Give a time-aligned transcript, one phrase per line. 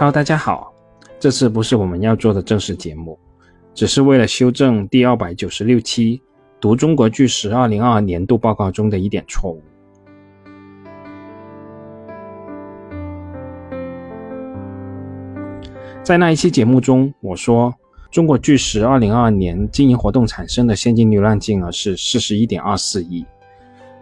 [0.00, 0.72] Hello，大家好，
[1.18, 3.18] 这次不是我们要做的正式节目，
[3.74, 6.22] 只是为了修正第二百九十六期
[6.58, 9.62] 读中国巨石二零二二年度报告中的一点错误。
[16.02, 17.70] 在那一期节目中，我说
[18.10, 23.22] 中国巨石二零二二年经营活动产生的现金流量净额是四十一点二四亿，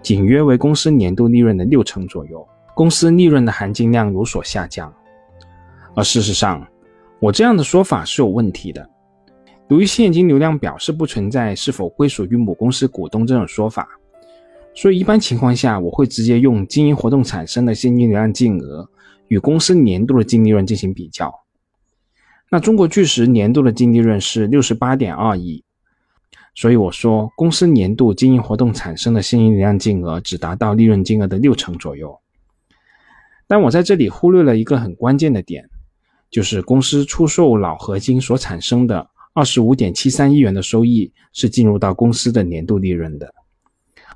[0.00, 4.94] 仅约为公司年度利润的六成左右，公司利润的含金量有所下降。
[5.98, 6.64] 而事实上，
[7.18, 8.88] 我这样的说法是有问题的。
[9.66, 13.88] 由于现金流量表是不存在是否归属于母公司股东这种说法，
[14.76, 18.88] 所以一般情况下，我会直接用经营活动产生的现金流量净额
[19.26, 21.34] 与公司年度的净利润进行比较。
[22.48, 25.64] 那中国巨石年度的净利润是六十八点二亿，
[26.54, 32.16] 所以我说公司年度经营活动产生的现金流量净额只达到利润金额的六成左右。
[33.48, 35.68] 但我在这里忽略了一个很关键的点。
[36.30, 43.32] 就是公司出售老合金所产生的二十五点七三亿元的收益是进入到公司的年度利润的，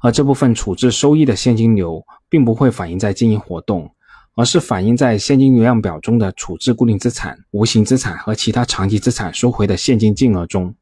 [0.01, 3.91] 而这部分处置收益的现金流并不会反映在经营活动，
[4.35, 10.75] 而是反映在现金流量表中的处置固定资产、无形资产和其他长期资产收回的现金净额中。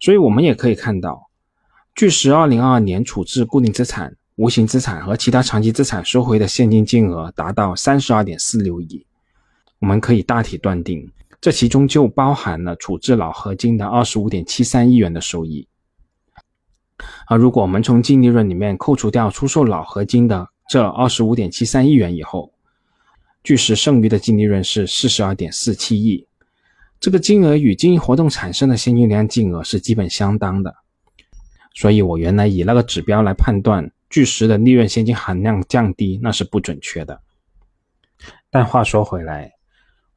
[0.00, 1.30] 所以，我们也可以看到，
[1.94, 9.06] 巨石二零二二年处置固定资产、无形资产和其他长期资产收回的现金净额达到三十二点四六亿。
[9.82, 15.66] 我们可以大体断定，这其中就包含了处置老合金的二十五点七三亿元的收益。
[17.26, 22.52] 而如果我们从净利润里面扣除掉出售老合金的这二十五点七三亿元以后，
[23.42, 26.28] 巨石剩余的净利润是四十二点四七亿。
[27.00, 30.76] 这个金额与经营活动产生的现金流量净额是基本相当的。
[31.74, 37.20] 所以我原来以那个指标来判断巨石的利润现金含量降低，那是不准确的。
[38.48, 39.54] 但话说回来，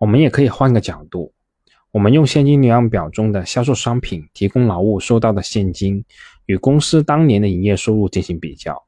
[0.06, 1.34] 我们也可以换个角度，
[1.90, 6.06] 我们用现金流量表中的销售商品、提供劳务收到的现金
[6.46, 8.80] 与公司当年的营业收入进行比较，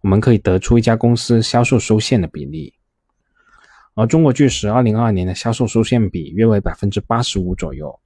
[0.00, 2.72] 我们可以得出一家公司销售收现的比例。
[3.92, 8.00] 而中国巨石二零二二年的销售收现比约为百分之八十五左右。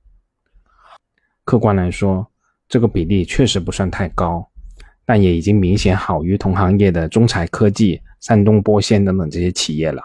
[1.45, 2.29] 客观来说，
[2.69, 4.45] 这个比例确实不算太高，
[5.07, 10.03] 但也已经明显好于同行业的中材科技、山东玻纤等等这些企业了。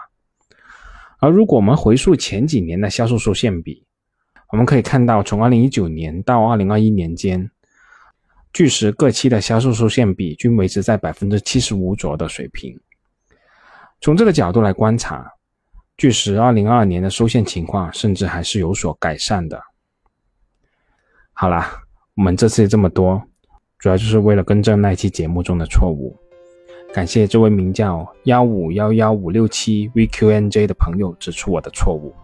[1.24, 3.86] 而如果我们回溯前几年的销售收现比，
[4.50, 7.50] 我们可以看到，从2019年到2021年间，
[8.52, 12.78] 巨石各期的销售收现比均维持在百分之七十五左右的水平。
[14.02, 15.32] 从这个角度来观察，
[15.96, 19.58] 巨石2022年的收现情况甚至还是有所改善的。
[21.32, 21.80] 好啦，
[22.16, 23.22] 我们这次这么多，
[23.78, 26.20] 主要就是为了更正那期节目中的错误。
[26.94, 32.14] 感谢这位名叫幺五幺幺五六七 VQNJ 的朋友指出我的错误，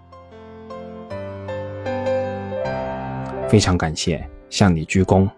[3.49, 5.29] 非常感谢，向你鞠躬。